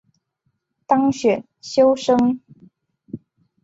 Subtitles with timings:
[0.87, 2.41] 当选修生